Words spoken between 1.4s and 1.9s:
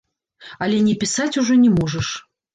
ужо не